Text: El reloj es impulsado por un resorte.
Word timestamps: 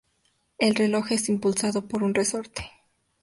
El 0.57 0.73
reloj 0.73 1.11
es 1.11 1.29
impulsado 1.29 1.87
por 1.87 2.01
un 2.01 2.15
resorte. 2.15 2.67